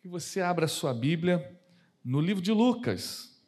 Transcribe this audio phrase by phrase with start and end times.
[0.00, 1.60] que você abra sua Bíblia
[2.02, 3.38] no livro de Lucas.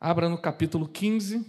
[0.00, 1.46] Abra no capítulo 15,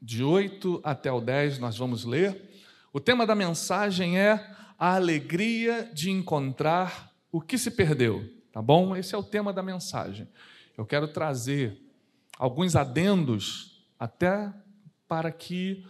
[0.00, 2.50] de 8 até o 10, nós vamos ler.
[2.92, 8.94] O tema da mensagem é a alegria de encontrar o que se perdeu, tá bom?
[8.94, 10.28] Esse é o tema da mensagem.
[10.76, 11.80] Eu quero trazer
[12.38, 14.52] alguns adendos até
[15.08, 15.82] para que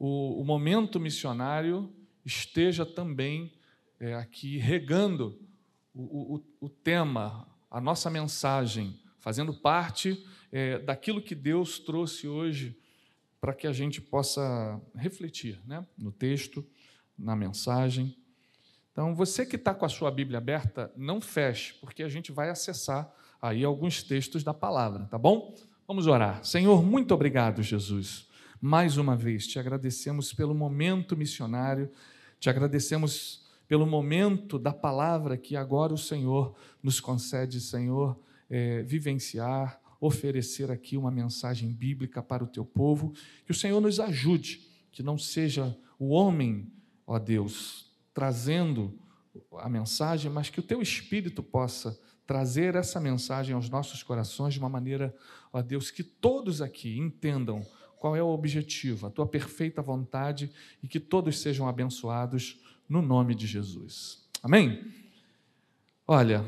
[0.00, 1.94] o, o momento missionário
[2.24, 3.55] esteja também
[3.98, 5.38] é, aqui regando
[5.94, 12.78] o, o, o, tema, a nossa mensagem, fazendo parte é, daquilo que Deus trouxe hoje
[13.40, 16.66] para que a gente possa refletir né, no texto,
[17.18, 18.16] na mensagem.
[18.92, 22.50] Então, você que está com a sua Bíblia aberta, não feche, porque a gente vai
[22.50, 25.54] acessar aí alguns textos da palavra, tá bom?
[25.86, 26.44] Vamos orar.
[26.44, 28.28] Senhor, muito obrigado, Jesus.
[28.60, 31.90] Mais uma vez, te agradecemos pelo momento missionário,
[32.40, 39.80] te agradecemos pelo momento da palavra que agora o Senhor nos concede, Senhor, é, vivenciar,
[40.00, 43.12] oferecer aqui uma mensagem bíblica para o teu povo.
[43.44, 44.60] Que o Senhor nos ajude,
[44.92, 46.70] que não seja o homem,
[47.06, 48.98] ó Deus, trazendo
[49.58, 54.60] a mensagem, mas que o teu espírito possa trazer essa mensagem aos nossos corações de
[54.60, 55.14] uma maneira,
[55.52, 57.64] ó Deus, que todos aqui entendam
[57.98, 60.50] qual é o objetivo, a tua perfeita vontade
[60.82, 64.28] e que todos sejam abençoados no nome de Jesus.
[64.42, 64.92] Amém?
[66.06, 66.44] Olha,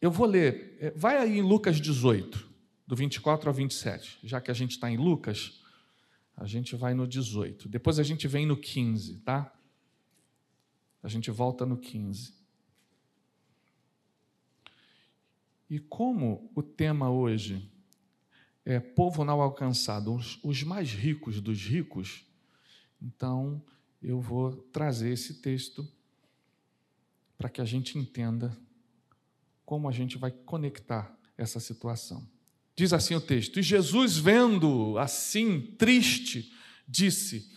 [0.00, 2.46] eu vou ler, é, vai aí em Lucas 18,
[2.86, 5.60] do 24 ao 27, já que a gente está em Lucas,
[6.36, 9.52] a gente vai no 18, depois a gente vem no 15, tá?
[11.02, 12.34] A gente volta no 15.
[15.68, 17.70] E como o tema hoje
[18.64, 22.24] é povo não alcançado, os, os mais ricos dos ricos,
[23.00, 23.62] então
[24.02, 25.86] eu vou trazer esse texto
[27.36, 28.56] para que a gente entenda
[29.64, 32.26] como a gente vai conectar essa situação.
[32.74, 36.52] Diz assim o texto: E Jesus, vendo assim, triste,
[36.86, 37.50] disse: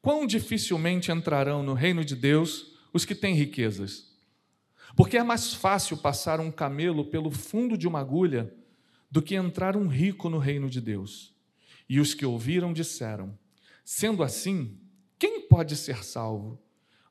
[0.00, 4.14] Quão dificilmente entrarão no reino de Deus os que têm riquezas.
[4.96, 8.54] Porque é mais fácil passar um camelo pelo fundo de uma agulha
[9.10, 11.34] do que entrar um rico no reino de Deus.
[11.88, 13.36] E os que ouviram disseram:
[13.84, 14.78] Sendo assim,
[15.54, 16.60] pode ser salvo?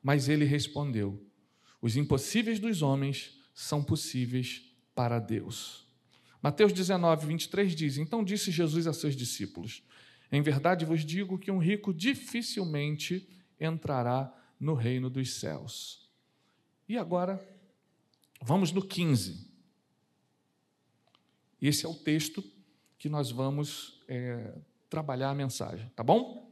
[0.02, 1.24] Mas ele respondeu:
[1.80, 4.62] Os impossíveis dos homens são possíveis
[4.94, 5.86] para Deus.
[6.42, 9.82] Mateus 19, 23 diz: Então disse Jesus a seus discípulos:
[10.30, 13.28] Em verdade vos digo que um rico dificilmente
[13.60, 16.08] entrará no reino dos céus.
[16.88, 17.42] E agora,
[18.46, 19.50] Vamos no 15.
[21.62, 22.44] Esse é o texto
[22.98, 24.54] que nós vamos é,
[24.90, 26.43] trabalhar a mensagem, tá bom?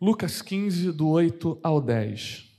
[0.00, 2.50] Lucas 15, do 8 ao 10.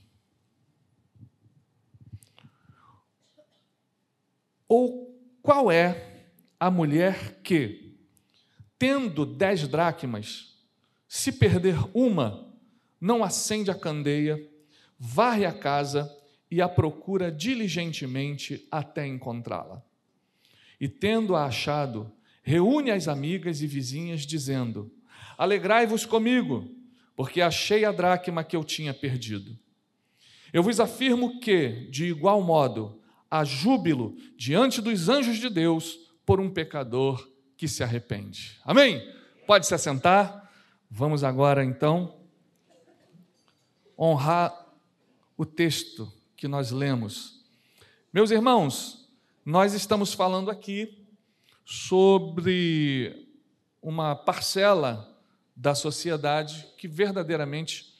[4.68, 6.24] Ou qual é
[6.58, 7.96] a mulher que,
[8.78, 10.56] tendo dez dracmas,
[11.06, 12.52] se perder uma,
[13.00, 14.38] não acende a candeia,
[14.98, 16.10] varre a casa
[16.50, 19.82] e a procura diligentemente até encontrá-la.
[20.80, 24.92] E tendo-a achado, reúne as amigas e vizinhas, dizendo:
[25.38, 26.75] Alegrai-vos comigo,
[27.16, 29.58] porque achei a dracma que eu tinha perdido.
[30.52, 33.00] Eu vos afirmo que, de igual modo,
[33.30, 37.26] há júbilo diante dos anjos de Deus por um pecador
[37.56, 38.60] que se arrepende.
[38.62, 39.02] Amém?
[39.46, 40.52] Pode se assentar.
[40.90, 42.20] Vamos agora, então,
[43.98, 44.66] honrar
[45.36, 47.44] o texto que nós lemos.
[48.12, 49.10] Meus irmãos,
[49.44, 51.06] nós estamos falando aqui
[51.64, 53.28] sobre
[53.82, 55.15] uma parcela
[55.56, 57.94] da sociedade que verdadeiramente,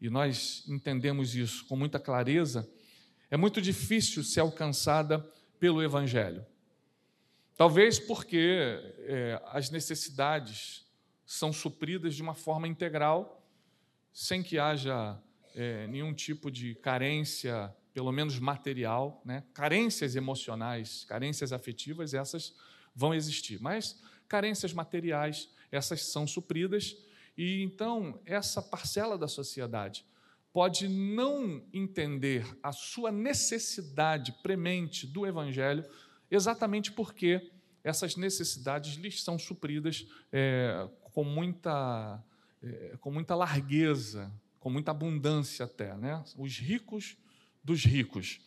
[0.00, 2.66] e nós entendemos isso com muita clareza,
[3.30, 5.18] é muito difícil ser alcançada
[5.60, 6.44] pelo Evangelho.
[7.56, 10.86] Talvez porque é, as necessidades
[11.24, 13.46] são supridas de uma forma integral,
[14.12, 15.18] sem que haja
[15.54, 19.42] é, nenhum tipo de carência, pelo menos material, né?
[19.52, 22.54] carências emocionais, carências afetivas, essas
[22.94, 26.96] vão existir, mas carências materiais, essas são supridas,
[27.36, 30.04] e então essa parcela da sociedade
[30.52, 35.84] pode não entender a sua necessidade premente do Evangelho,
[36.30, 37.52] exatamente porque
[37.84, 42.24] essas necessidades lhes são supridas é, com, muita,
[42.62, 46.24] é, com muita largueza, com muita abundância até, né?
[46.36, 47.16] os ricos
[47.62, 48.40] dos ricos.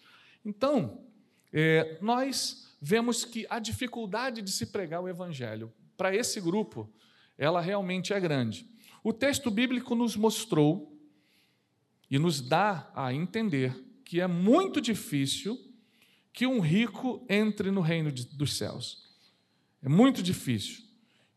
[0.44, 1.06] Então,
[1.54, 6.92] é, nós vemos que a dificuldade de se pregar o evangelho para esse grupo,
[7.39, 8.69] ela realmente é grande.
[9.01, 10.94] O texto bíblico nos mostrou
[12.12, 15.57] e nos dá a entender que é muito difícil
[16.33, 19.09] que um rico entre no reino dos céus.
[19.81, 20.83] É muito difícil.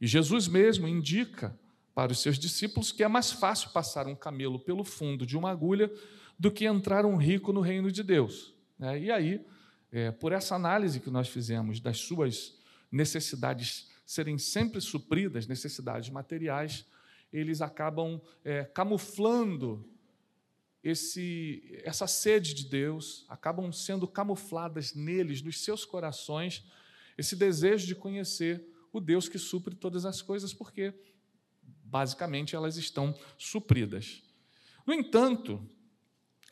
[0.00, 1.56] E Jesus mesmo indica
[1.94, 5.50] para os seus discípulos que é mais fácil passar um camelo pelo fundo de uma
[5.50, 5.90] agulha
[6.36, 8.52] do que entrar um rico no reino de Deus.
[8.76, 9.02] Né?
[9.02, 9.44] E aí,
[9.92, 12.58] é, por essa análise que nós fizemos das suas
[12.90, 16.86] necessidades serem sempre supridas, necessidades materiais,
[17.32, 19.88] eles acabam é, camuflando
[20.84, 26.62] esse, essa sede de Deus, acabam sendo camufladas neles, nos seus corações,
[27.16, 28.62] esse desejo de conhecer
[28.92, 30.92] o Deus que supre todas as coisas, porque
[31.82, 34.22] basicamente elas estão supridas.
[34.86, 35.66] No entanto,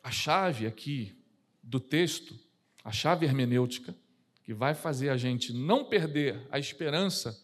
[0.01, 1.15] a chave aqui
[1.61, 2.39] do texto,
[2.83, 3.95] a chave hermenêutica,
[4.43, 7.39] que vai fazer a gente não perder a esperança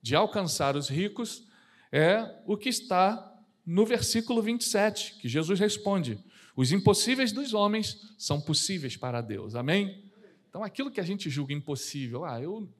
[0.00, 1.46] de alcançar os ricos,
[1.90, 3.32] é o que está
[3.64, 6.18] no versículo 27, que Jesus responde:
[6.54, 9.54] Os impossíveis dos homens são possíveis para Deus.
[9.54, 10.04] Amém?
[10.48, 12.72] Então, aquilo que a gente julga impossível, ah, eu,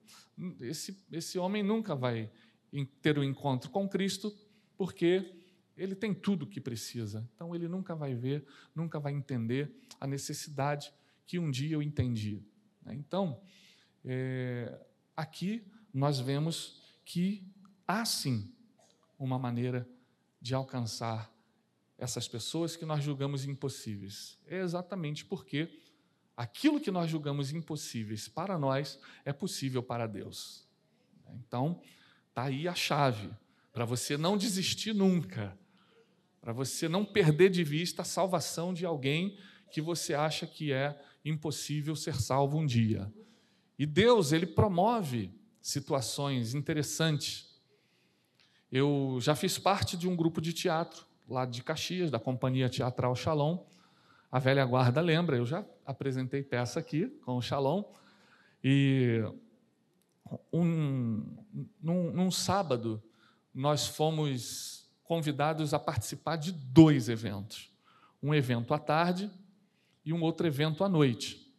[0.60, 2.30] esse, esse homem nunca vai
[3.02, 4.34] ter o um encontro com Cristo,
[4.76, 5.34] porque
[5.76, 7.28] ele tem tudo o que precisa.
[7.34, 9.70] Então, ele nunca vai ver, nunca vai entender
[10.00, 10.92] a necessidade
[11.26, 12.42] que um dia eu entendi.
[12.82, 12.94] Né?
[12.94, 13.40] Então,
[14.04, 14.78] é,
[15.14, 17.46] aqui nós vemos que
[17.86, 18.52] há sim
[19.16, 19.88] uma maneira
[20.40, 21.32] de alcançar
[21.96, 24.36] essas pessoas que nós julgamos impossíveis.
[24.46, 25.80] É exatamente porque
[26.36, 30.66] aquilo que nós julgamos impossíveis para nós é possível para Deus.
[31.34, 31.80] Então,
[32.28, 33.30] está aí a chave
[33.72, 35.56] para você não desistir nunca,
[36.40, 39.38] para você não perder de vista a salvação de alguém
[39.70, 43.12] que você acha que é impossível ser salvo um dia.
[43.78, 45.32] E Deus, ele promove
[45.66, 47.46] situações interessantes
[48.70, 53.14] eu já fiz parte de um grupo de teatro lá de Caxias, da Companhia Teatral
[53.14, 53.64] Shalom.
[54.30, 57.84] A velha guarda lembra, eu já apresentei peça aqui com o Shalom.
[58.62, 59.22] E
[60.52, 61.24] um,
[61.80, 63.02] num, num sábado,
[63.54, 67.72] nós fomos convidados a participar de dois eventos.
[68.22, 69.30] Um evento à tarde
[70.04, 71.54] e um outro evento à noite.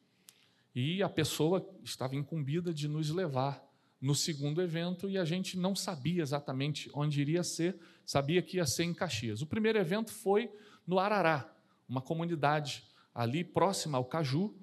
[0.75, 3.66] E a pessoa estava incumbida de nos levar
[3.99, 8.65] no segundo evento e a gente não sabia exatamente onde iria ser, sabia que ia
[8.65, 9.41] ser em Caxias.
[9.41, 10.51] O primeiro evento foi
[10.85, 11.51] no Arará,
[11.89, 12.83] uma comunidade
[13.13, 14.55] ali próxima ao Caju,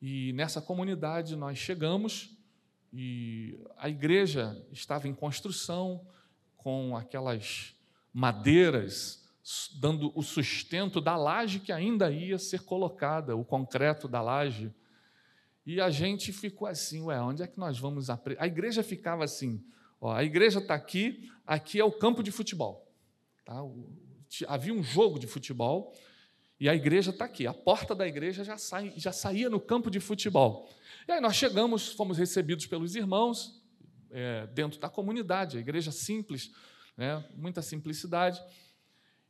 [0.00, 2.36] e nessa comunidade nós chegamos
[2.92, 6.04] e a igreja estava em construção
[6.56, 7.74] com aquelas
[8.12, 9.22] madeiras
[9.74, 14.72] dando o sustento da laje que ainda ia ser colocada, o concreto da laje
[15.64, 18.40] e a gente ficou assim, ué, onde é que nós vamos aprender?
[18.40, 19.64] A igreja ficava assim,
[20.00, 22.92] ó, a igreja está aqui, aqui é o campo de futebol.
[23.44, 23.54] Tá?
[24.48, 25.94] Havia um jogo de futebol
[26.58, 27.46] e a igreja está aqui.
[27.46, 30.68] A porta da igreja já, sai, já saía no campo de futebol.
[31.06, 33.62] E aí nós chegamos, fomos recebidos pelos irmãos
[34.10, 36.50] é, dentro da comunidade, a igreja simples,
[36.96, 38.40] né, muita simplicidade.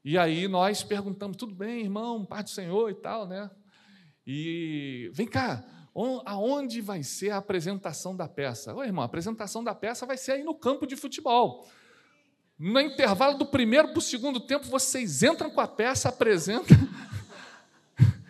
[0.05, 3.51] E aí nós perguntamos, tudo bem, irmão, Pai do Senhor e tal, né?
[4.27, 5.65] E vem cá,
[6.25, 8.75] aonde vai ser a apresentação da peça?
[8.75, 11.69] Ô, irmão, a apresentação da peça vai ser aí no campo de futebol.
[12.59, 16.77] No intervalo do primeiro para o segundo tempo, vocês entram com a peça, apresentam.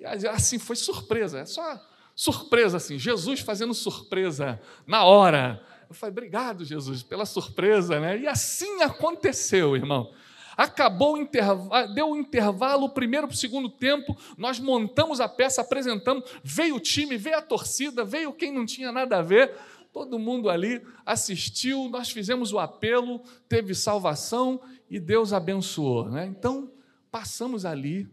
[0.00, 5.60] E assim foi surpresa, é só surpresa assim, Jesus fazendo surpresa na hora.
[5.88, 8.16] Eu falei, obrigado, Jesus, pela surpresa, né?
[8.16, 10.12] E assim aconteceu, irmão.
[10.58, 15.28] Acabou o intervalo, deu o intervalo, o primeiro para o segundo tempo, nós montamos a
[15.28, 19.54] peça, apresentamos, veio o time, veio a torcida, veio quem não tinha nada a ver,
[19.92, 24.60] todo mundo ali assistiu, nós fizemos o apelo, teve salvação
[24.90, 26.10] e Deus abençoou.
[26.10, 26.26] Né?
[26.26, 26.72] Então,
[27.08, 28.10] passamos ali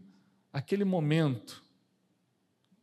[0.52, 1.64] aquele momento.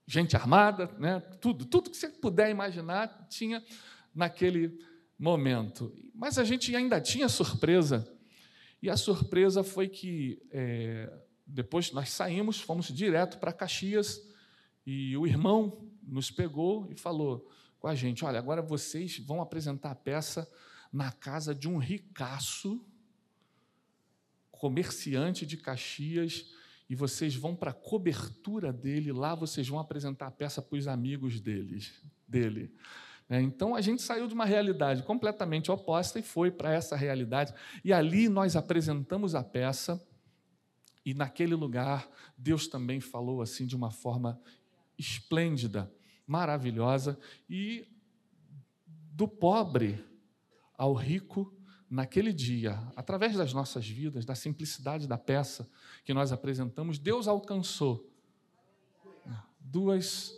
[0.06, 1.22] Gente armada, né?
[1.40, 3.64] tudo, tudo que você puder imaginar tinha
[4.14, 4.78] naquele
[5.18, 5.96] momento.
[6.14, 8.13] Mas a gente ainda tinha surpresa
[8.84, 11.10] e a surpresa foi que é,
[11.48, 14.22] depois nós saímos, fomos direto para Caxias
[14.86, 17.50] e o irmão nos pegou e falou
[17.80, 20.46] com a gente: Olha, agora vocês vão apresentar a peça
[20.92, 22.86] na casa de um ricaço,
[24.52, 26.52] comerciante de Caxias,
[26.90, 30.90] e vocês vão para a cobertura dele, lá vocês vão apresentar a peça para os
[30.90, 32.76] amigos deles, dele.
[33.34, 33.42] Né?
[33.42, 37.52] Então a gente saiu de uma realidade completamente oposta e foi para essa realidade.
[37.84, 40.00] E ali nós apresentamos a peça,
[41.04, 44.40] e naquele lugar Deus também falou assim de uma forma
[45.00, 45.92] esplêndida,
[46.28, 47.18] maravilhosa,
[47.50, 47.88] e
[48.86, 50.06] do pobre
[50.78, 51.52] ao rico,
[51.90, 55.68] naquele dia, através das nossas vidas, da simplicidade da peça
[56.06, 58.08] que nós apresentamos, Deus alcançou
[59.60, 60.32] duas,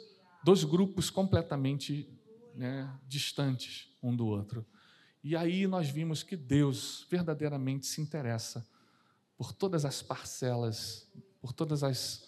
[0.46, 2.15] dois grupos completamente
[2.56, 4.66] né, distantes um do outro.
[5.24, 8.66] E aí nós vimos que Deus verdadeiramente se interessa
[9.38, 11.08] por todas as parcelas,
[11.42, 12.28] por todas as,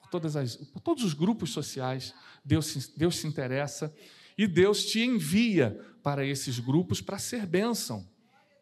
[0.00, 2.14] por todas as, por todos os grupos sociais.
[2.44, 3.94] Deus, Deus se interessa
[4.36, 8.06] e Deus te envia para esses grupos para ser bênção.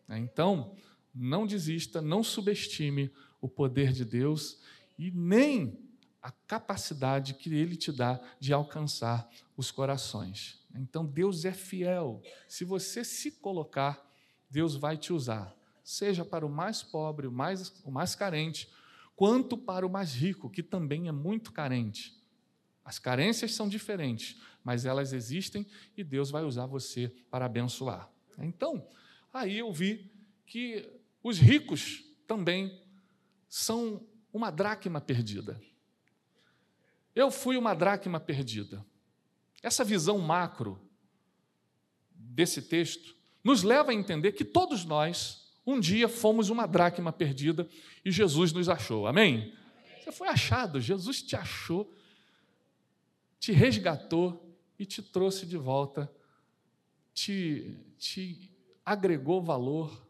[0.08, 0.76] Então,
[1.14, 4.60] não desista, não subestime o poder de Deus
[4.98, 5.78] e nem
[6.22, 10.61] a capacidade que Ele te dá de alcançar os corações.
[10.74, 12.22] Então Deus é fiel.
[12.48, 14.04] Se você se colocar,
[14.50, 18.70] Deus vai te usar, seja para o mais pobre, o mais, o mais carente,
[19.16, 22.20] quanto para o mais rico, que também é muito carente.
[22.84, 28.10] As carências são diferentes, mas elas existem e Deus vai usar você para abençoar.
[28.38, 28.86] Então,
[29.32, 30.10] aí eu vi
[30.46, 30.88] que
[31.22, 32.82] os ricos também
[33.48, 35.60] são uma dracma perdida.
[37.14, 38.84] Eu fui uma dracma perdida.
[39.62, 40.80] Essa visão macro
[42.10, 47.68] desse texto nos leva a entender que todos nós, um dia, fomos uma dracma perdida
[48.04, 49.06] e Jesus nos achou.
[49.06, 49.54] Amém?
[50.02, 51.92] Você foi achado, Jesus te achou,
[53.38, 56.10] te resgatou e te trouxe de volta,
[57.14, 58.50] te, te
[58.84, 60.06] agregou valor,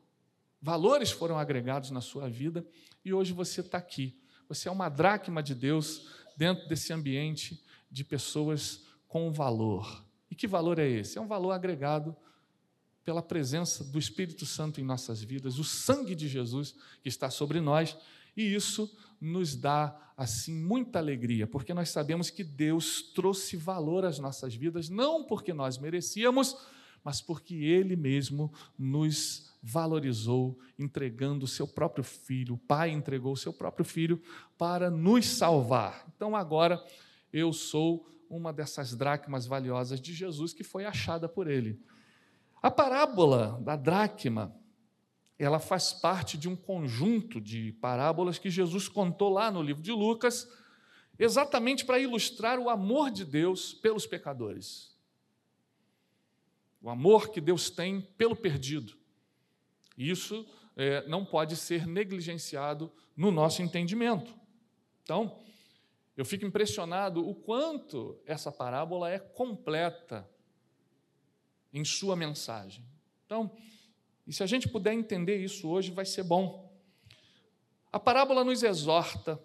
[0.60, 2.66] valores foram agregados na sua vida
[3.04, 4.18] e hoje você está aqui.
[4.48, 10.02] Você é uma dracma de Deus dentro desse ambiente de pessoas com valor.
[10.30, 11.18] E que valor é esse?
[11.18, 12.16] É um valor agregado
[13.04, 17.60] pela presença do Espírito Santo em nossas vidas, o sangue de Jesus que está sobre
[17.60, 17.94] nós,
[18.34, 18.90] e isso
[19.20, 24.88] nos dá assim muita alegria, porque nós sabemos que Deus trouxe valor às nossas vidas,
[24.88, 26.56] não porque nós merecíamos,
[27.04, 32.54] mas porque ele mesmo nos valorizou, entregando o seu próprio filho.
[32.54, 34.22] O Pai entregou o seu próprio filho
[34.56, 36.10] para nos salvar.
[36.16, 36.82] Então agora
[37.30, 41.78] eu sou uma dessas dracmas valiosas de Jesus que foi achada por ele.
[42.62, 44.56] A parábola da dracma,
[45.38, 49.92] ela faz parte de um conjunto de parábolas que Jesus contou lá no livro de
[49.92, 50.50] Lucas,
[51.18, 54.96] exatamente para ilustrar o amor de Deus pelos pecadores.
[56.80, 58.96] O amor que Deus tem pelo perdido.
[59.96, 64.34] Isso é, não pode ser negligenciado no nosso entendimento.
[65.02, 65.38] Então,
[66.16, 70.28] eu fico impressionado o quanto essa parábola é completa
[71.72, 72.84] em sua mensagem.
[73.24, 73.50] Então,
[74.26, 76.70] e se a gente puder entender isso hoje, vai ser bom.
[77.90, 79.42] A parábola nos exorta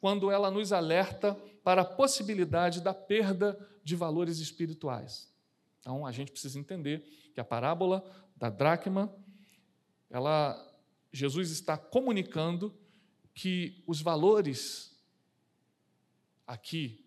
[0.00, 5.32] quando ela nos alerta para a possibilidade da perda de valores espirituais.
[5.80, 8.04] Então, a gente precisa entender que a parábola
[8.36, 9.14] da dracma,
[10.10, 10.68] ela
[11.12, 12.74] Jesus está comunicando
[13.34, 14.91] que os valores
[16.46, 17.04] aqui,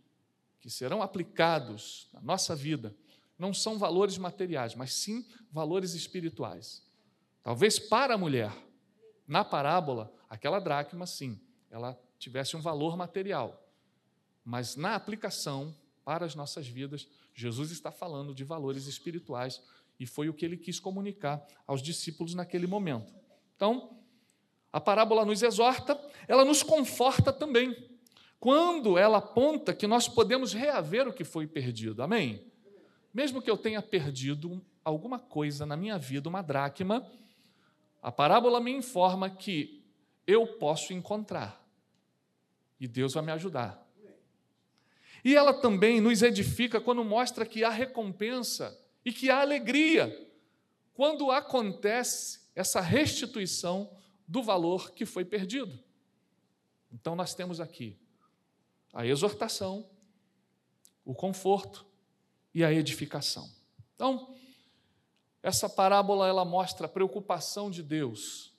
[0.59, 2.95] que serão aplicados na nossa vida,
[3.37, 6.83] não são valores materiais, mas sim valores espirituais.
[7.43, 8.51] Talvez para a mulher,
[9.27, 11.39] na parábola, aquela dracma, sim,
[11.69, 13.69] ela tivesse um valor material.
[14.43, 19.61] Mas na aplicação para as nossas vidas, Jesus está falando de valores espirituais
[19.99, 23.13] e foi o que ele quis comunicar aos discípulos naquele momento.
[23.55, 23.99] Então,
[24.71, 27.94] a parábola nos exorta, ela nos conforta também
[28.45, 32.03] quando ela aponta que nós podemos reaver o que foi perdido.
[32.03, 32.45] Amém?
[33.11, 37.03] Mesmo que eu tenha perdido alguma coisa na minha vida, uma dracma,
[38.03, 39.83] a parábola me informa que
[40.27, 41.59] eu posso encontrar.
[42.79, 43.83] E Deus vai me ajudar.
[45.23, 50.15] E ela também nos edifica quando mostra que há recompensa e que há alegria
[50.93, 53.89] quando acontece essa restituição
[54.27, 55.79] do valor que foi perdido.
[56.91, 57.97] Então nós temos aqui
[58.95, 59.85] a exortação,
[61.03, 61.85] o conforto
[62.53, 63.51] e a edificação.
[63.93, 64.33] Então,
[65.43, 68.53] essa parábola ela mostra a preocupação de Deus,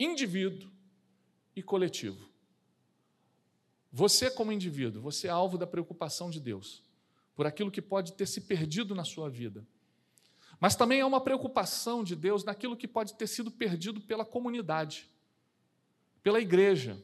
[0.00, 0.70] indivíduo
[1.54, 2.30] e coletivo.
[3.92, 6.82] Você, como indivíduo, você é alvo da preocupação de Deus
[7.34, 9.66] por aquilo que pode ter se perdido na sua vida.
[10.58, 15.08] Mas também há uma preocupação de Deus naquilo que pode ter sido perdido pela comunidade,
[16.22, 17.00] pela igreja,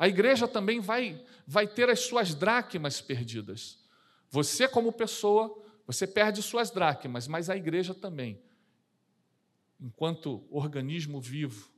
[0.00, 3.78] a igreja também vai, vai ter as suas dracmas perdidas.
[4.30, 8.42] Você, como pessoa, você perde suas dracmas, mas a igreja também,
[9.78, 11.70] enquanto organismo vivo,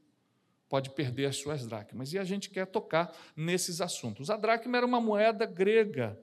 [0.68, 2.12] pode perder as suas dracmas.
[2.12, 4.30] E a gente quer tocar nesses assuntos.
[4.30, 6.16] A dracma era uma moeda grega.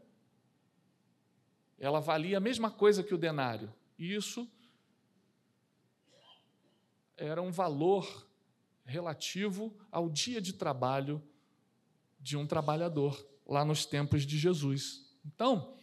[1.77, 3.75] Ela valia a mesma coisa que o denário.
[3.97, 4.49] E isso
[7.17, 8.25] era um valor
[8.85, 11.21] relativo ao dia de trabalho
[12.19, 15.09] de um trabalhador lá nos tempos de Jesus.
[15.25, 15.75] Então,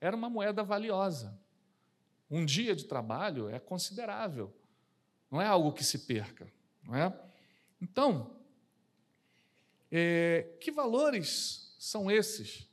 [0.00, 1.38] era uma moeda valiosa.
[2.30, 4.54] Um dia de trabalho é considerável,
[5.30, 6.50] não é algo que se perca,
[6.82, 7.18] não é?
[7.80, 8.38] Então,
[9.90, 12.68] é, que valores são esses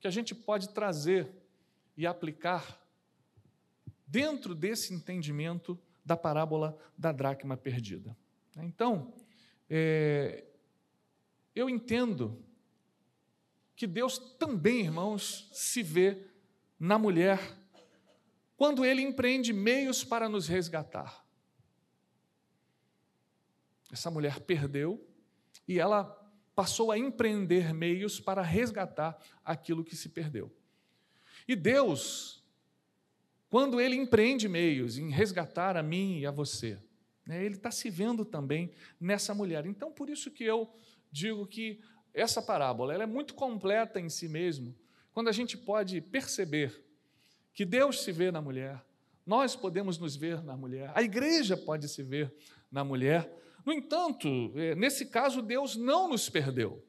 [0.00, 1.32] que a gente pode trazer
[1.96, 2.80] e aplicar
[4.06, 8.16] dentro desse entendimento da parábola da dracma perdida?
[8.56, 9.14] Então,
[9.68, 10.49] é,
[11.60, 12.44] eu entendo
[13.76, 16.26] que Deus também, irmãos, se vê
[16.78, 17.58] na mulher
[18.56, 21.24] quando ele empreende meios para nos resgatar.
[23.90, 25.06] Essa mulher perdeu
[25.66, 26.04] e ela
[26.54, 30.54] passou a empreender meios para resgatar aquilo que se perdeu.
[31.48, 32.44] E Deus,
[33.48, 36.78] quando ele empreende meios em resgatar a mim e a você,
[37.24, 39.64] né, ele está se vendo também nessa mulher.
[39.64, 40.70] Então, por isso que eu
[41.10, 41.80] digo que
[42.12, 44.74] essa parábola ela é muito completa em si mesmo,
[45.12, 46.84] quando a gente pode perceber
[47.52, 48.84] que Deus se vê na mulher,
[49.26, 52.32] nós podemos nos ver na mulher, a igreja pode se ver
[52.70, 53.30] na mulher.
[53.64, 56.84] No entanto, é, nesse caso, Deus não nos perdeu.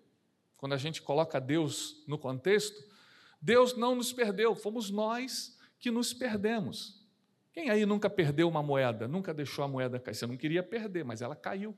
[0.58, 2.82] Quando a gente coloca Deus no contexto,
[3.42, 7.02] Deus não nos perdeu, fomos nós que nos perdemos.
[7.52, 10.16] Quem aí nunca perdeu uma moeda, nunca deixou a moeda cair?
[10.16, 11.78] Você não queria perder, mas ela caiu.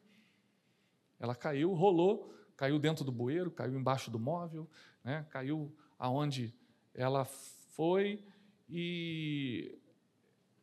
[1.24, 4.70] Ela caiu, rolou, caiu dentro do bueiro, caiu embaixo do móvel,
[5.02, 5.26] né?
[5.30, 6.54] caiu aonde
[6.94, 8.22] ela foi
[8.68, 9.80] e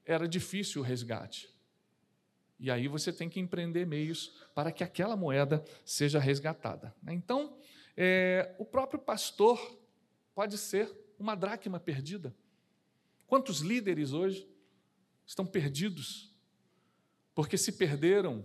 [0.05, 1.49] era difícil o resgate.
[2.59, 6.95] E aí você tem que empreender meios para que aquela moeda seja resgatada.
[7.09, 7.57] Então,
[7.97, 9.59] é, o próprio pastor
[10.35, 12.37] pode ser uma dracma perdida.
[13.26, 14.47] Quantos líderes hoje
[15.25, 16.37] estão perdidos?
[17.35, 18.45] Porque se perderam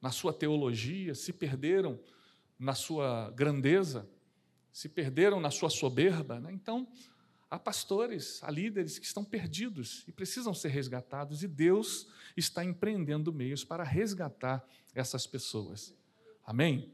[0.00, 1.98] na sua teologia, se perderam
[2.58, 4.08] na sua grandeza,
[4.72, 6.40] se perderam na sua soberba.
[6.40, 6.52] Né?
[6.52, 6.86] Então,
[7.50, 12.06] Há pastores, há líderes que estão perdidos e precisam ser resgatados, e Deus
[12.36, 14.62] está empreendendo meios para resgatar
[14.94, 15.94] essas pessoas.
[16.44, 16.92] Amém?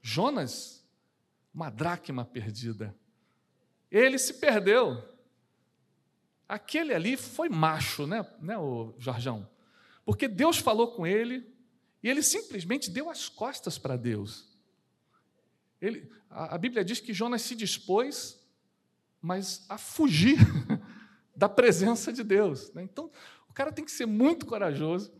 [0.00, 0.82] Jonas,
[1.52, 2.96] uma dracma perdida.
[3.90, 5.06] Ele se perdeu.
[6.48, 9.46] Aquele ali foi macho, né, né o Jorjão?
[10.02, 11.53] Porque Deus falou com ele
[12.04, 14.54] e ele simplesmente deu as costas para Deus.
[15.80, 18.44] Ele, a, a Bíblia diz que Jonas se dispôs
[19.24, 20.36] mas a fugir
[21.34, 22.70] da presença de Deus.
[22.74, 22.82] Né?
[22.82, 23.10] Então,
[23.48, 25.10] o cara tem que ser muito corajoso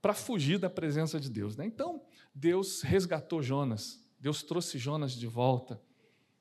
[0.00, 1.56] para fugir da presença de Deus.
[1.56, 1.66] Né?
[1.66, 2.00] Então,
[2.32, 5.82] Deus resgatou Jonas, Deus trouxe Jonas de volta,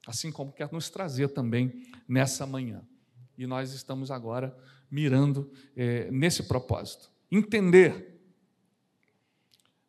[0.06, 2.88] assim como quer nos trazer também nessa manhã.
[3.36, 4.56] E nós estamos agora
[4.92, 7.12] mirando é, nesse propósito.
[7.32, 8.13] Entender.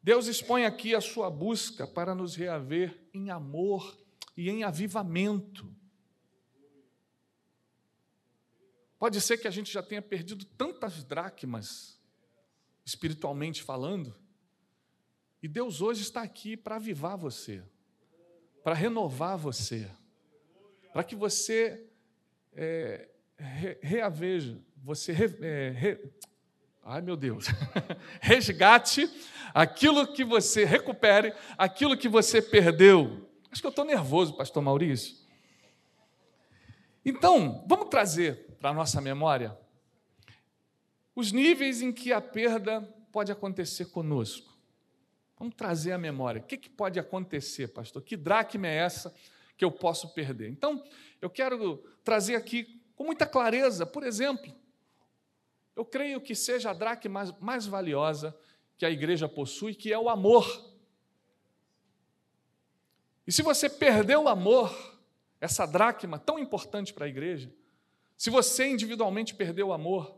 [0.04, 3.96] Deus expõe aqui a sua busca para nos reaver em amor
[4.36, 5.74] e em avivamento.
[8.98, 11.98] Pode ser que a gente já tenha perdido tantas dracmas,
[12.84, 14.14] espiritualmente falando,
[15.42, 17.64] e Deus hoje está aqui para avivar você,
[18.62, 19.90] para renovar você,
[20.92, 21.88] para que você
[22.52, 26.12] é, re, reaveja, você re, é, re,
[26.84, 27.46] ai meu Deus,
[28.20, 29.10] resgate
[29.54, 33.28] aquilo que você recupere, aquilo que você perdeu.
[33.50, 35.16] Acho que eu estou nervoso, Pastor Maurício.
[37.04, 39.56] Então, vamos trazer para a nossa memória
[41.14, 44.52] os níveis em que a perda pode acontecer conosco.
[45.38, 46.40] Vamos trazer a memória.
[46.40, 48.02] O que, que pode acontecer, pastor?
[48.02, 49.14] Que dracma é essa
[49.56, 50.48] que eu posso perder?
[50.48, 50.82] Então,
[51.20, 54.52] eu quero trazer aqui com muita clareza, por exemplo,
[55.76, 58.36] eu creio que seja a dracma mais, mais valiosa
[58.76, 60.72] que a igreja possui, que é o amor.
[63.26, 64.72] E se você perdeu o amor,
[65.40, 67.52] essa dracma tão importante para a igreja,
[68.16, 70.16] se você individualmente perdeu o amor,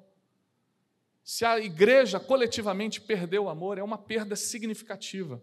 [1.25, 5.42] se a igreja coletivamente perdeu o amor, é uma perda significativa.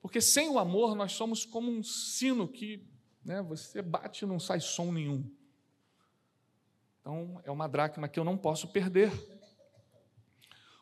[0.00, 2.86] Porque sem o amor nós somos como um sino que
[3.24, 5.24] né, você bate e não sai som nenhum.
[7.10, 9.10] Então é uma dracma que eu não posso perder.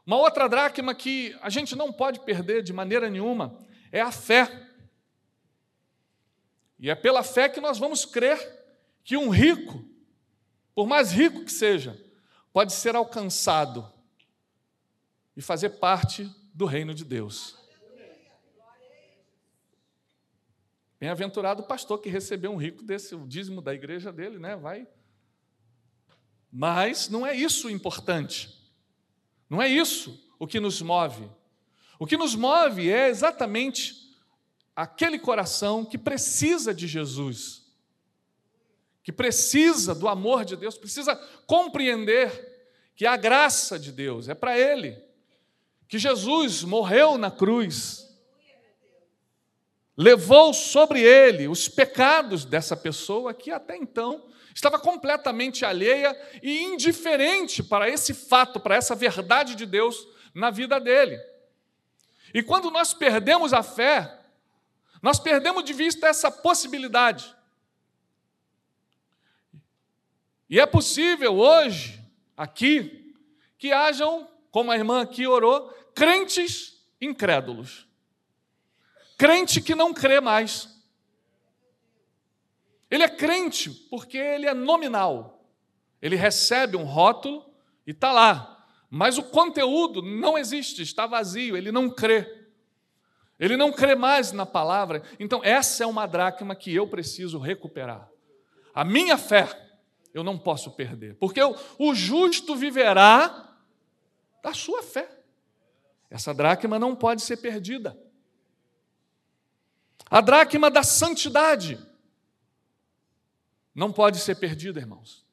[0.04, 3.58] Uma outra dracma que a gente não pode perder de maneira nenhuma
[3.90, 4.68] é a fé.
[6.78, 8.38] E é pela fé que nós vamos crer
[9.02, 9.88] que um rico
[10.74, 11.98] por mais rico que seja,
[12.52, 13.90] pode ser alcançado
[15.36, 17.58] e fazer parte do reino de Deus.
[21.00, 24.54] Bem-aventurado o pastor que recebeu um rico desse, o dízimo da igreja dele, né?
[24.54, 24.86] Vai.
[26.52, 28.56] Mas não é isso o importante.
[29.48, 31.28] Não é isso o que nos move.
[31.98, 34.08] O que nos move é exatamente
[34.74, 37.66] aquele coração que precisa de Jesus,
[39.02, 44.56] que precisa do amor de Deus, precisa compreender que a graça de Deus é para
[44.56, 44.96] ele,
[45.88, 48.08] que Jesus morreu na cruz,
[49.96, 57.62] levou sobre ele os pecados dessa pessoa que até então estava completamente alheia e indiferente
[57.62, 61.16] para esse fato, para essa verdade de Deus na vida dele.
[62.34, 64.18] E quando nós perdemos a fé,
[65.00, 67.32] nós perdemos de vista essa possibilidade.
[70.50, 72.04] E é possível hoje,
[72.36, 73.14] aqui,
[73.58, 77.86] que hajam, como a irmã aqui orou, crentes incrédulos.
[79.16, 80.68] Crente que não crê mais.
[82.90, 85.44] Ele é crente porque ele é nominal.
[86.00, 87.52] Ele recebe um rótulo
[87.86, 88.66] e está lá.
[88.90, 92.48] Mas o conteúdo não existe, está vazio, ele não crê.
[93.38, 95.02] Ele não crê mais na palavra.
[95.20, 98.08] Então, essa é uma dracma que eu preciso recuperar.
[98.74, 99.48] A minha fé
[100.14, 101.40] eu não posso perder, porque
[101.78, 103.56] o justo viverá
[104.42, 105.08] da sua fé.
[106.10, 107.96] Essa dracma não pode ser perdida.
[110.10, 111.78] A dracma da santidade
[113.78, 115.24] não pode ser perdida, irmãos.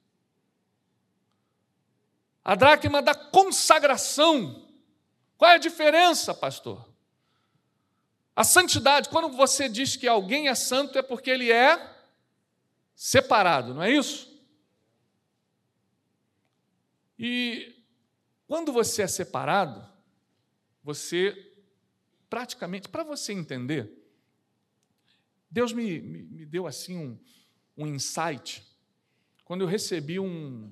[2.44, 4.70] A dracma da consagração.
[5.36, 6.88] Qual é a diferença, pastor?
[8.36, 11.92] A santidade, quando você diz que alguém é santo, é porque ele é
[12.96, 14.40] separado, não é isso?
[17.18, 17.76] E
[18.46, 19.84] quando você é separado,
[20.84, 21.52] você
[22.30, 23.92] praticamente, para você entender,
[25.50, 27.20] Deus me, me, me deu assim um,
[27.78, 28.64] um, insight
[29.44, 30.72] quando eu recebi um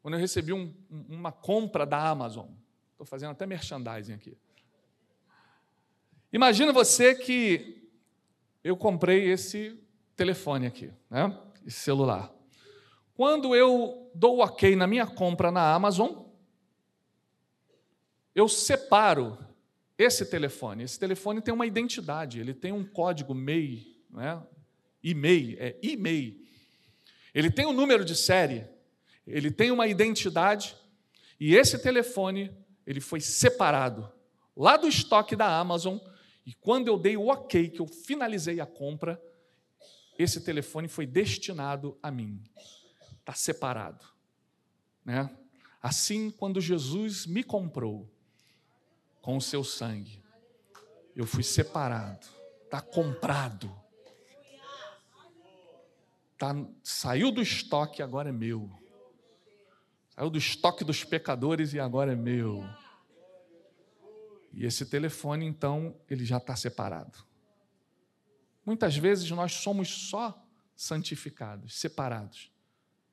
[0.00, 2.46] quando eu recebi um, uma compra da Amazon.
[2.92, 4.38] Estou fazendo até merchandising aqui.
[6.32, 7.90] Imagina você que
[8.62, 9.78] eu comprei esse
[10.16, 11.36] telefone aqui, né?
[11.66, 12.32] esse celular.
[13.14, 16.24] Quando eu dou ok na minha compra na Amazon,
[18.34, 19.38] eu separo
[19.98, 20.84] esse telefone.
[20.84, 24.40] Esse telefone tem uma identidade, ele tem um código MEI, né?
[25.02, 26.40] E-mail, é e-mail.
[27.34, 28.66] Ele tem um número de série,
[29.26, 30.76] ele tem uma identidade,
[31.38, 32.50] e esse telefone
[32.86, 34.10] ele foi separado
[34.56, 35.98] lá do estoque da Amazon,
[36.44, 39.20] e quando eu dei o ok, que eu finalizei a compra,
[40.18, 42.42] esse telefone foi destinado a mim
[43.28, 44.04] está separado.
[45.04, 45.30] Né?
[45.82, 48.10] Assim, quando Jesus me comprou
[49.20, 50.22] com o seu sangue,
[51.14, 52.26] eu fui separado,
[52.64, 53.70] está comprado.
[56.38, 58.70] Tá, saiu do estoque, agora é meu.
[60.10, 62.64] Saiu do estoque dos pecadores e agora é meu.
[64.52, 67.26] E esse telefone, então, ele já está separado.
[68.64, 70.46] Muitas vezes nós somos só
[70.76, 72.52] santificados, separados.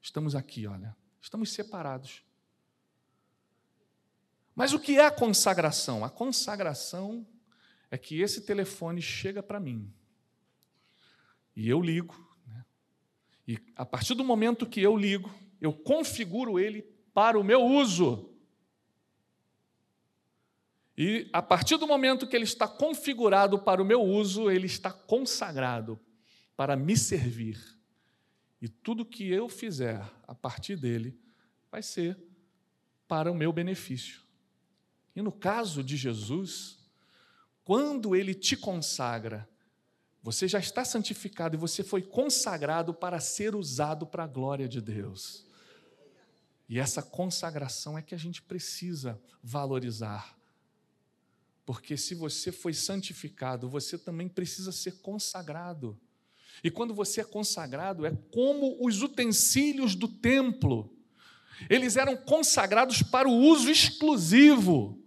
[0.01, 2.23] Estamos aqui, olha, estamos separados.
[4.53, 6.05] Mas o que é a consagração?
[6.05, 7.25] A consagração
[7.89, 9.91] é que esse telefone chega para mim
[11.55, 12.34] e eu ligo.
[13.47, 16.81] E a partir do momento que eu ligo, eu configuro ele
[17.13, 18.31] para o meu uso.
[20.97, 24.91] E a partir do momento que ele está configurado para o meu uso, ele está
[24.91, 25.99] consagrado
[26.55, 27.59] para me servir.
[28.61, 31.19] E tudo que eu fizer a partir dele
[31.69, 32.17] vai ser
[33.07, 34.21] para o meu benefício.
[35.15, 36.79] E no caso de Jesus,
[37.63, 39.47] quando ele te consagra,
[40.25, 44.81] você já está santificado e você foi consagrado para ser usado para a glória de
[44.81, 45.45] Deus.
[46.67, 50.35] E essa consagração é que a gente precisa valorizar.
[51.63, 55.95] Porque se você foi santificado, você também precisa ser consagrado.
[56.63, 60.91] E quando você é consagrado, é como os utensílios do templo.
[61.69, 65.04] Eles eram consagrados para o uso exclusivo.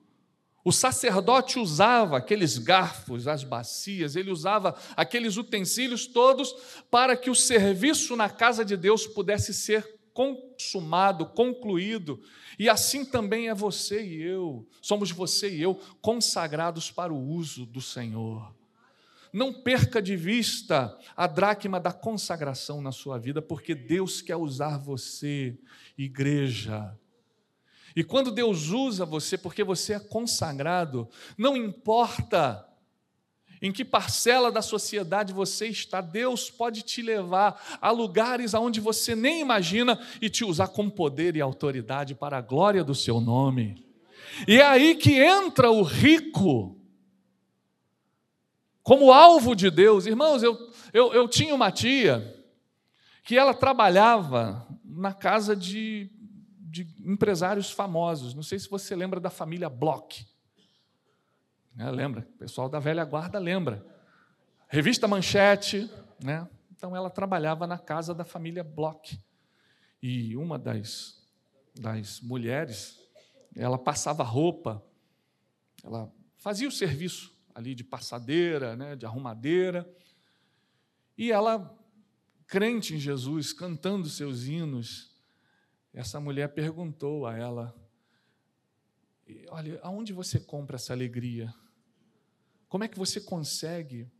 [0.68, 6.54] O sacerdote usava aqueles garfos, as bacias, ele usava aqueles utensílios todos
[6.90, 12.20] para que o serviço na casa de Deus pudesse ser consumado, concluído.
[12.58, 17.64] E assim também é você e eu, somos você e eu consagrados para o uso
[17.64, 18.54] do Senhor.
[19.32, 24.76] Não perca de vista a dracma da consagração na sua vida, porque Deus quer usar
[24.76, 25.58] você,
[25.96, 26.94] igreja.
[27.98, 32.64] E quando Deus usa você, porque você é consagrado, não importa
[33.60, 39.16] em que parcela da sociedade você está, Deus pode te levar a lugares aonde você
[39.16, 43.84] nem imagina e te usar com poder e autoridade para a glória do seu nome.
[44.46, 46.80] E é aí que entra o rico
[48.80, 50.06] como alvo de Deus.
[50.06, 50.56] Irmãos, eu,
[50.92, 52.32] eu, eu tinha uma tia
[53.24, 56.12] que ela trabalhava na casa de,
[56.70, 58.34] de empresários famosos.
[58.34, 60.26] Não sei se você lembra da família Bloch.
[61.78, 62.20] É, lembra?
[62.20, 63.84] O pessoal da velha guarda lembra.
[64.68, 65.90] Revista Manchete,
[66.22, 66.48] né?
[66.70, 69.20] Então ela trabalhava na casa da família Bloch.
[70.02, 71.26] E uma das,
[71.74, 73.00] das mulheres,
[73.56, 74.84] ela passava roupa,
[75.82, 79.88] ela fazia o serviço ali de passadeira, né, de arrumadeira.
[81.16, 81.76] E ela
[82.46, 85.17] crente em Jesus, cantando seus hinos,
[85.92, 87.74] essa mulher perguntou a ela:
[89.48, 91.52] Olha, aonde você compra essa alegria?
[92.68, 94.10] Como é que você consegue,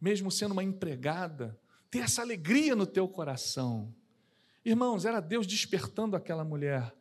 [0.00, 1.58] mesmo sendo uma empregada,
[1.90, 3.94] ter essa alegria no teu coração?
[4.64, 6.94] Irmãos, era Deus despertando aquela mulher.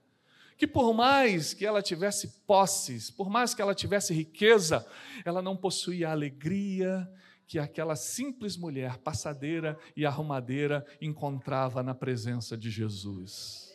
[0.58, 4.86] Que por mais que ela tivesse posses, por mais que ela tivesse riqueza,
[5.26, 7.10] ela não possuía a alegria
[7.48, 13.72] que aquela simples mulher, passadeira e arrumadeira, encontrava na presença de Jesus.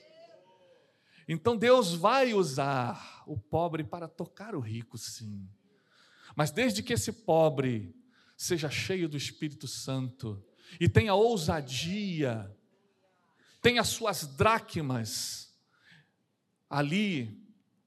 [1.29, 5.47] Então Deus vai usar o pobre para tocar o rico, sim.
[6.35, 7.95] Mas desde que esse pobre
[8.37, 10.43] seja cheio do Espírito Santo
[10.81, 12.51] e tenha ousadia,
[13.61, 15.55] tenha suas dracmas
[16.71, 17.47] ali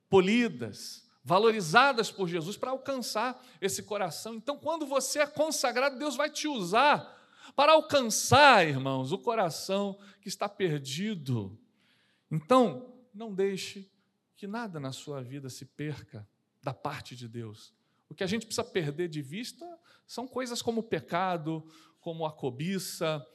[0.09, 4.35] polidas, valorizadas por Jesus para alcançar esse coração.
[4.35, 7.19] Então, quando você é consagrado, Deus vai te usar
[7.55, 11.57] para alcançar, irmãos, o coração que está perdido.
[12.29, 13.89] Então, não deixe
[14.35, 16.27] que nada na sua vida se perca
[16.61, 17.73] da parte de Deus.
[18.09, 19.65] O que a gente precisa perder de vista
[20.05, 21.65] são coisas como o pecado,
[21.99, 23.25] como a cobiça,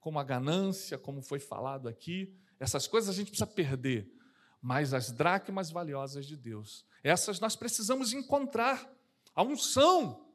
[0.00, 2.34] como a ganância, como foi falado aqui.
[2.58, 4.10] Essas coisas a gente precisa perder
[4.64, 6.86] mas as dracmas valiosas de Deus.
[7.02, 8.90] Essas nós precisamos encontrar.
[9.36, 10.26] A unção,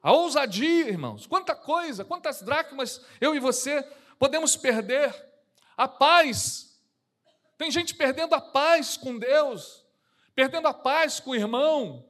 [0.00, 1.26] a ousadia, irmãos.
[1.26, 3.82] Quanta coisa, quantas dracmas eu e você
[4.18, 5.14] podemos perder.
[5.76, 6.75] A paz.
[7.58, 9.84] Tem gente perdendo a paz com Deus,
[10.34, 12.04] perdendo a paz com o irmão,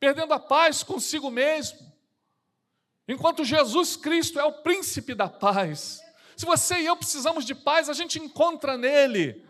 [0.00, 1.92] perdendo a paz consigo mesmo.
[3.06, 6.00] Enquanto Jesus Cristo é o príncipe da paz.
[6.36, 9.44] Se você e eu precisamos de paz, a gente encontra nele.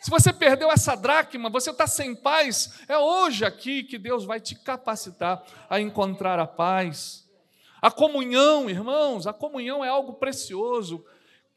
[0.00, 4.40] Se você perdeu essa dracma, você está sem paz, é hoje aqui que Deus vai
[4.40, 7.28] te capacitar a encontrar a paz.
[7.82, 11.04] A comunhão, irmãos, a comunhão é algo precioso.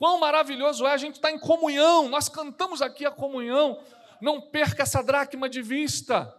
[0.01, 3.79] Quão maravilhoso é a gente estar tá em comunhão, nós cantamos aqui a comunhão.
[4.19, 6.35] Não perca essa dracma de vista.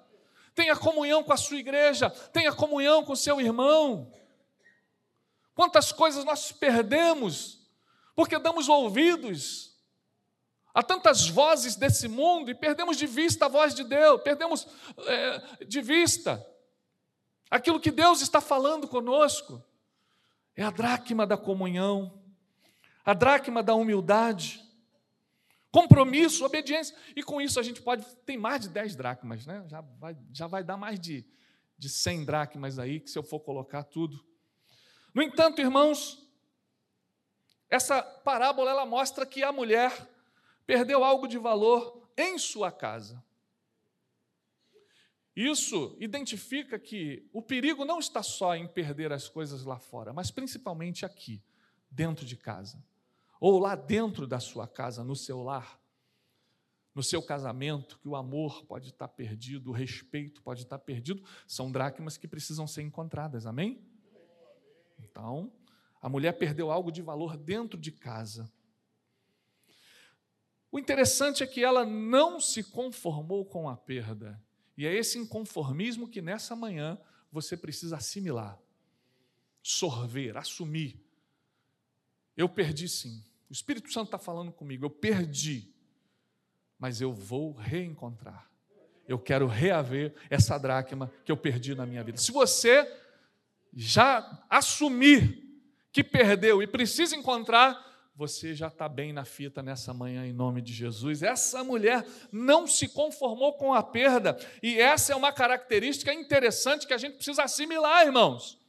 [0.53, 4.12] Tenha comunhão com a sua igreja, tenha comunhão com o seu irmão.
[5.55, 7.61] Quantas coisas nós perdemos
[8.16, 9.70] porque damos ouvidos
[10.75, 14.66] Há tantas vozes desse mundo e perdemos de vista a voz de Deus, perdemos
[15.07, 16.44] é, de vista
[17.51, 19.62] aquilo que Deus está falando conosco.
[20.57, 22.21] É a dracma da comunhão,
[23.05, 24.62] a dracma da humildade,
[25.71, 26.97] compromisso, obediência.
[27.17, 28.05] E com isso a gente pode.
[28.25, 29.65] Tem mais de 10 dracmas, né?
[29.69, 31.25] Já vai, já vai dar mais de,
[31.77, 34.25] de 100 dracmas aí, que se eu for colocar tudo.
[35.15, 36.27] No entanto, irmãos,
[37.69, 40.09] essa parábola ela mostra que a mulher
[40.67, 43.23] perdeu algo de valor em sua casa.
[45.35, 50.31] Isso identifica que o perigo não está só em perder as coisas lá fora, mas
[50.31, 51.43] principalmente aqui,
[51.91, 52.83] dentro de casa,
[53.44, 55.83] ou lá dentro da sua casa, no seu lar,
[56.94, 61.68] no seu casamento, que o amor pode estar perdido, o respeito pode estar perdido, são
[61.68, 63.85] dracmas que precisam ser encontradas, amém?
[64.96, 65.52] Então,
[66.00, 68.48] a mulher perdeu algo de valor dentro de casa.
[70.70, 74.40] O interessante é que ela não se conformou com a perda.
[74.76, 76.96] E é esse inconformismo que nessa manhã
[77.28, 78.57] você precisa assimilar,
[79.61, 81.05] sorver, assumir.
[82.37, 83.32] Eu perdi sim.
[83.53, 85.69] O Espírito Santo está falando comigo, eu perdi,
[86.79, 88.51] mas eu vou reencontrar.
[89.07, 92.17] Eu quero reaver essa dracma que eu perdi na minha vida.
[92.17, 92.91] Se você
[93.75, 95.62] já assumir
[95.93, 100.62] que perdeu e precisa encontrar, você já está bem na fita nessa manhã, em nome
[100.62, 101.23] de Jesus.
[101.23, 106.95] Essa mulher não se conformou com a perda, e essa é uma característica interessante que
[106.95, 108.62] a gente precisa assimilar, irmãos.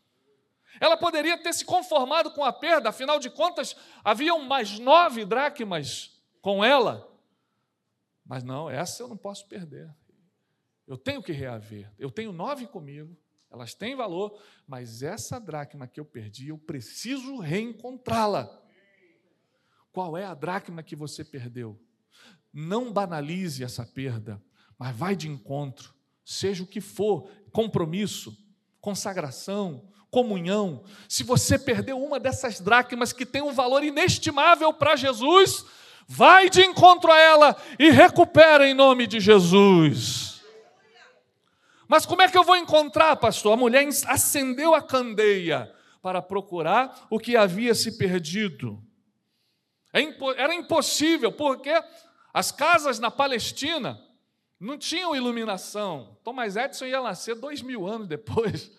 [0.79, 6.21] Ela poderia ter se conformado com a perda, afinal de contas, haviam mais nove dracmas
[6.41, 7.09] com ela.
[8.25, 9.93] Mas não, essa eu não posso perder.
[10.88, 11.91] Eu tenho que reaver.
[11.97, 13.15] Eu tenho nove comigo,
[13.49, 18.62] elas têm valor, mas essa dracma que eu perdi, eu preciso reencontrá-la.
[19.91, 21.79] Qual é a dracma que você perdeu?
[22.51, 24.43] Não banalize essa perda,
[24.77, 25.93] mas vai de encontro,
[26.25, 28.36] seja o que for, compromisso,
[28.81, 30.84] consagração, comunhão.
[31.10, 35.65] Se você perdeu uma dessas dracmas que tem um valor inestimável para Jesus,
[36.08, 40.43] vai de encontro a ela e recupera em nome de Jesus.
[41.88, 43.54] Mas como é que eu vou encontrar, pastor?
[43.54, 48.80] A mulher acendeu a candeia para procurar o que havia se perdido.
[49.91, 50.02] É
[50.38, 51.73] era impossível, porque
[52.32, 53.99] as casas na Palestina
[54.60, 56.17] não tinham iluminação.
[56.23, 58.71] Thomas Edison ia nascer dois mil anos depois.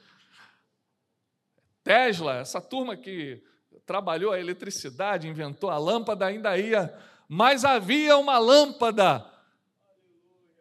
[1.85, 3.42] Tesla, essa turma que
[3.85, 6.92] trabalhou a eletricidade, inventou a lâmpada, ainda ia.
[7.29, 9.25] Mas havia uma lâmpada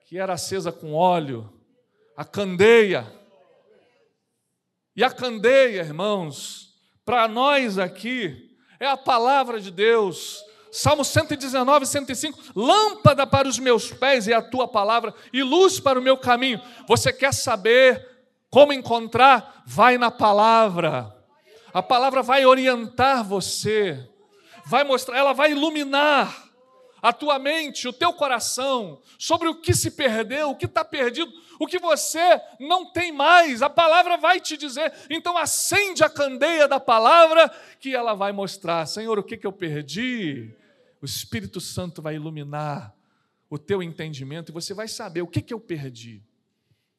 [0.05, 1.51] que era acesa com óleo,
[2.15, 3.11] a candeia.
[4.95, 10.43] E a candeia, irmãos, para nós aqui, é a palavra de Deus.
[10.71, 12.39] Salmo 119, 105.
[12.55, 16.61] Lâmpada para os meus pés é a tua palavra e luz para o meu caminho.
[16.87, 18.07] Você quer saber
[18.49, 19.63] como encontrar?
[19.65, 21.12] Vai na palavra.
[21.73, 24.07] A palavra vai orientar você,
[24.65, 26.51] vai mostrar, ela vai iluminar
[27.01, 31.33] a tua mente, o teu coração, sobre o que se perdeu, o que está perdido,
[31.59, 33.61] o que você não tem mais.
[33.61, 34.93] A palavra vai te dizer.
[35.09, 38.85] Então acende a candeia da palavra que ela vai mostrar.
[38.85, 40.55] Senhor, o que, que eu perdi?
[41.01, 42.95] O Espírito Santo vai iluminar
[43.49, 46.23] o teu entendimento e você vai saber o que, que eu perdi.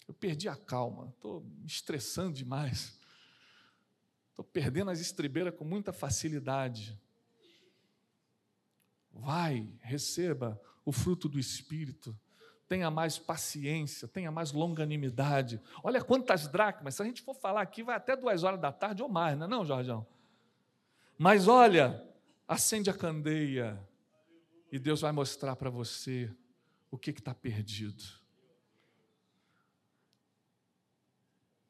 [0.06, 2.98] Eu perdi a calma, estou me estressando demais.
[4.34, 7.00] Estou perdendo as estribeiras com muita facilidade.
[9.12, 12.18] Vai, receba o fruto do Espírito
[12.68, 15.60] tenha mais paciência, tenha mais longanimidade.
[15.82, 19.02] Olha quantas dracmas, se a gente for falar aqui, vai até duas horas da tarde
[19.02, 20.06] ou mais, não é não, Jorjão?
[21.16, 22.04] Mas olha,
[22.48, 23.80] acende a candeia
[24.72, 26.34] e Deus vai mostrar para você
[26.90, 28.02] o que está perdido.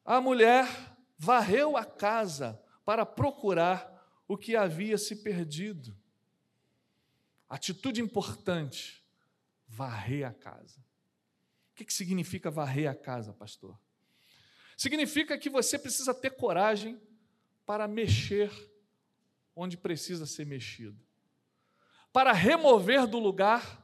[0.03, 3.91] A mulher varreu a casa para procurar
[4.27, 5.95] o que havia se perdido.
[7.49, 9.03] Atitude importante
[9.67, 10.79] varrer a casa.
[11.71, 13.77] O que, que significa varrer a casa, pastor?
[14.77, 16.99] Significa que você precisa ter coragem
[17.65, 18.51] para mexer
[19.55, 20.99] onde precisa ser mexido,
[22.11, 23.83] para remover do lugar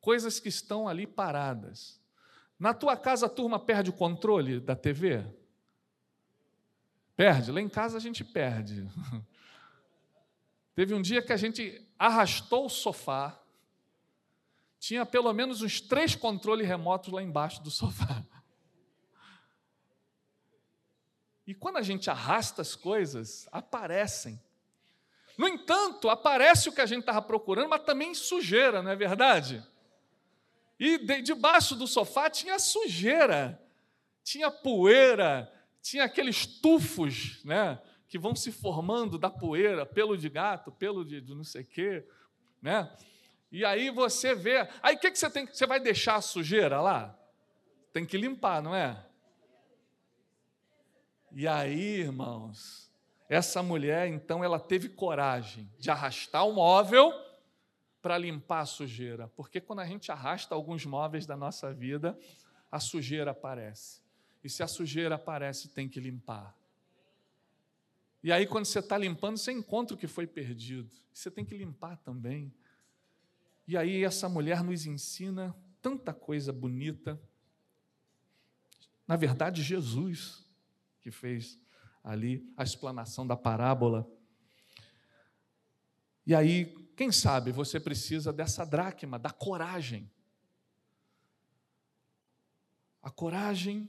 [0.00, 2.00] coisas que estão ali paradas.
[2.58, 5.24] Na tua casa a turma perde o controle da TV?
[7.18, 7.50] Perde?
[7.50, 8.88] Lá em casa a gente perde.
[10.72, 13.36] Teve um dia que a gente arrastou o sofá
[14.78, 18.24] tinha pelo menos uns três controles remotos lá embaixo do sofá.
[21.44, 24.40] E quando a gente arrasta as coisas, aparecem.
[25.36, 29.66] No entanto, aparece o que a gente estava procurando, mas também sujeira, não é verdade?
[30.78, 33.60] E de, debaixo do sofá tinha sujeira,
[34.22, 35.52] tinha poeira,
[35.82, 37.80] tinha aqueles tufos, né?
[38.08, 41.66] Que vão se formando da poeira, pelo de gato, pelo de, de não sei o
[41.66, 42.06] quê,
[42.60, 42.90] né?
[43.50, 44.68] E aí você vê.
[44.82, 45.46] Aí o que, que você tem?
[45.46, 47.18] Você vai deixar a sujeira lá?
[47.92, 49.04] Tem que limpar, não é?
[51.32, 52.90] E aí, irmãos,
[53.28, 57.12] essa mulher, então, ela teve coragem de arrastar o móvel
[58.00, 59.28] para limpar a sujeira.
[59.28, 62.18] Porque quando a gente arrasta alguns móveis da nossa vida,
[62.70, 64.00] a sujeira aparece.
[64.48, 66.56] E se a sujeira aparece, tem que limpar.
[68.22, 70.90] E aí, quando você está limpando, você encontra o que foi perdido.
[71.12, 72.50] Você tem que limpar também.
[73.66, 77.20] E aí essa mulher nos ensina tanta coisa bonita.
[79.06, 80.42] Na verdade, Jesus
[81.02, 81.60] que fez
[82.02, 84.10] ali a explanação da parábola.
[86.24, 90.10] E aí, quem sabe você precisa dessa dracma, da coragem.
[93.02, 93.88] A coragem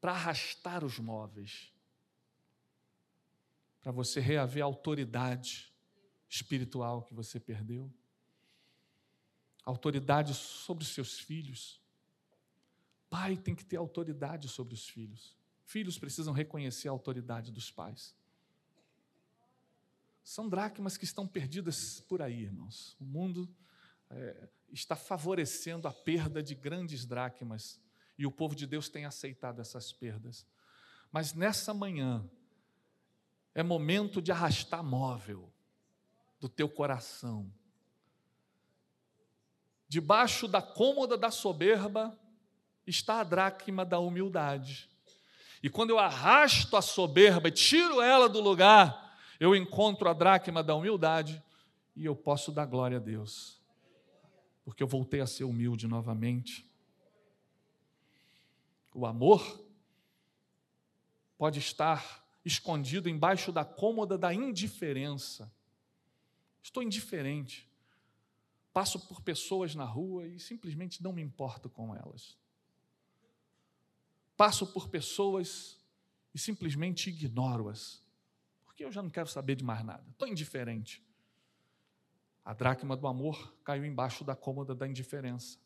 [0.00, 1.72] para arrastar os móveis,
[3.80, 5.72] para você reaver a autoridade
[6.28, 7.92] espiritual que você perdeu
[9.66, 11.82] autoridade sobre os seus filhos.
[13.10, 15.36] Pai tem que ter autoridade sobre os filhos.
[15.64, 18.14] Filhos precisam reconhecer a autoridade dos pais.
[20.22, 22.96] São dracmas que estão perdidas por aí, irmãos.
[23.00, 23.52] O mundo
[24.08, 27.80] é, está favorecendo a perda de grandes dracmas
[28.18, 30.46] e o povo de Deus tem aceitado essas perdas.
[31.12, 32.28] Mas nessa manhã
[33.54, 35.52] é momento de arrastar móvel
[36.40, 37.50] do teu coração
[39.88, 42.18] Debaixo da cômoda da soberba
[42.86, 44.88] está a dracma da humildade.
[45.62, 50.62] E quando eu arrasto a soberba e tiro ela do lugar, eu encontro a dracma
[50.62, 51.42] da humildade
[51.94, 53.60] e eu posso dar glória a Deus.
[54.64, 56.68] Porque eu voltei a ser humilde novamente.
[58.98, 59.62] O amor
[61.36, 65.52] pode estar escondido embaixo da cômoda da indiferença.
[66.62, 67.70] Estou indiferente.
[68.72, 72.38] Passo por pessoas na rua e simplesmente não me importo com elas.
[74.34, 75.78] Passo por pessoas
[76.32, 78.02] e simplesmente ignoro-as,
[78.64, 80.06] porque eu já não quero saber de mais nada.
[80.10, 81.04] Estou indiferente.
[82.42, 85.58] A dracma do amor caiu embaixo da cômoda da indiferença.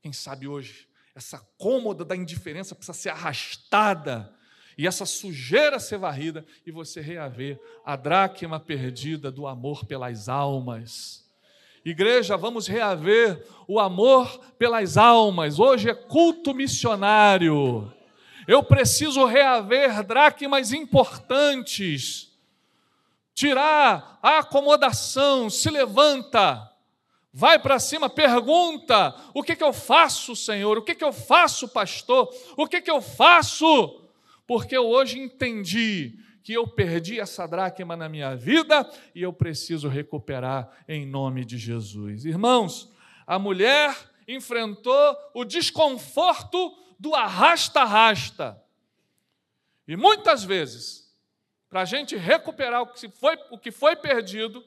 [0.00, 0.88] Quem sabe hoje
[1.18, 4.32] essa cômoda da indiferença precisa ser arrastada
[4.78, 11.28] e essa sujeira ser varrida e você reaver a dracma perdida do amor pelas almas.
[11.84, 15.58] Igreja, vamos reaver o amor pelas almas.
[15.58, 17.92] Hoje é culto missionário.
[18.46, 22.28] Eu preciso reaver dracmas importantes.
[23.34, 26.67] Tirar a acomodação, se levanta,
[27.38, 30.76] vai para cima, pergunta: o que, que eu faço, Senhor?
[30.76, 32.28] O que, que eu faço, pastor?
[32.56, 34.02] O que, que eu faço?
[34.44, 39.88] Porque eu hoje entendi que eu perdi essa dracma na minha vida e eu preciso
[39.88, 42.24] recuperar em nome de Jesus.
[42.24, 42.92] Irmãos,
[43.24, 43.94] a mulher
[44.26, 48.60] enfrentou o desconforto do arrasta-arrasta.
[49.86, 51.14] E muitas vezes,
[51.70, 54.64] para a gente recuperar o que, foi, o que foi perdido,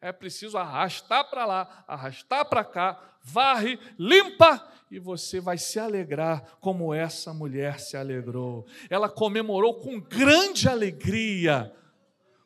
[0.00, 6.56] é preciso arrastar para lá, arrastar para cá, varre, limpa e você vai se alegrar
[6.60, 8.66] como essa mulher se alegrou.
[8.88, 11.72] Ela comemorou com grande alegria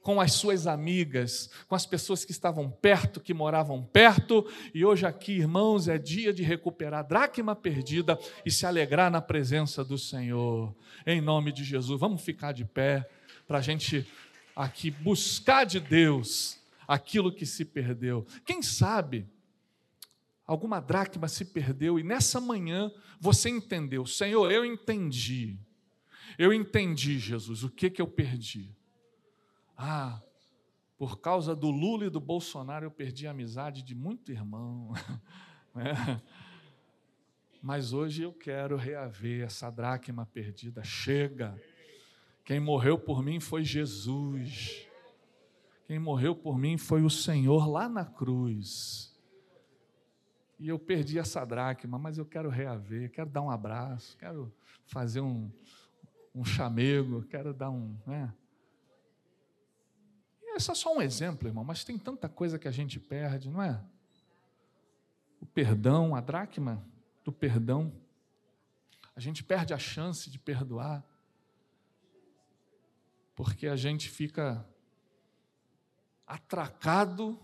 [0.02, 4.44] com as suas amigas, com as pessoas que estavam perto, que moravam perto,
[4.74, 9.22] e hoje aqui, irmãos, é dia de recuperar a dracma perdida e se alegrar na
[9.22, 10.74] presença do Senhor.
[11.06, 13.08] Em nome de Jesus, vamos ficar de pé
[13.46, 14.04] para a gente
[14.56, 18.26] aqui buscar de Deus aquilo que se perdeu.
[18.44, 19.28] Quem sabe
[20.46, 25.58] alguma dracma se perdeu e nessa manhã você entendeu, Senhor, eu entendi.
[26.38, 28.74] Eu entendi, Jesus, o que que eu perdi.
[29.76, 30.20] Ah,
[30.98, 34.92] por causa do Lula e do Bolsonaro eu perdi a amizade de muito irmão.
[35.74, 36.20] É.
[37.62, 40.84] Mas hoje eu quero reaver essa dracma perdida.
[40.84, 41.58] Chega.
[42.44, 44.86] Quem morreu por mim foi Jesus.
[45.92, 49.14] Quem morreu por mim foi o Senhor lá na cruz.
[50.58, 54.50] E eu perdi essa dracma, mas eu quero reaver, quero dar um abraço, quero
[54.86, 55.52] fazer um,
[56.34, 57.94] um chamego, quero dar um.
[58.06, 58.32] Né?
[60.56, 63.62] Esse é só um exemplo, irmão, mas tem tanta coisa que a gente perde, não
[63.62, 63.78] é?
[65.42, 66.82] O perdão, a dracma
[67.22, 67.92] do perdão.
[69.14, 71.04] A gente perde a chance de perdoar,
[73.36, 74.66] porque a gente fica
[76.32, 77.38] atracado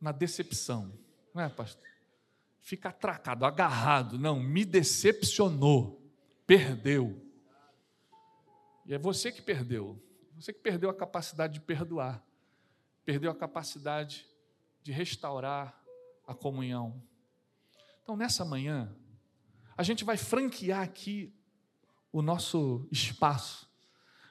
[0.00, 0.98] na decepção,
[1.34, 1.84] não é, pastor?
[2.60, 4.18] Fica atracado, agarrado.
[4.18, 6.02] Não, me decepcionou,
[6.46, 7.22] perdeu.
[8.86, 10.02] E é você que perdeu.
[10.36, 12.24] Você que perdeu a capacidade de perdoar,
[13.04, 14.26] perdeu a capacidade
[14.82, 15.78] de restaurar
[16.26, 17.02] a comunhão.
[18.02, 18.96] Então, nessa manhã,
[19.76, 21.30] a gente vai franquear aqui
[22.10, 23.68] o nosso espaço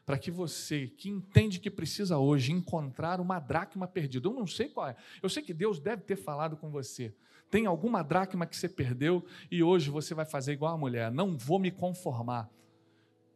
[0.05, 4.67] para que você, que entende que precisa hoje encontrar uma dracma perdida, eu não sei
[4.67, 7.15] qual é, eu sei que Deus deve ter falado com você.
[7.49, 11.37] Tem alguma dracma que você perdeu e hoje você vai fazer igual a mulher, não
[11.37, 12.49] vou me conformar.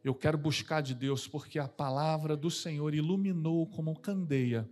[0.03, 4.69] Eu quero buscar de Deus porque a palavra do Senhor iluminou como candeia.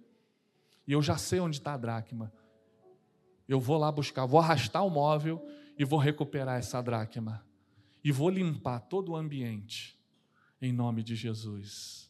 [0.88, 2.32] E eu já sei onde está a dracma.
[3.48, 5.46] Eu vou lá buscar, vou arrastar o móvel
[5.78, 7.46] e vou recuperar essa dracma.
[8.04, 9.95] E vou limpar todo o ambiente
[10.62, 12.05] em nome de Jesus.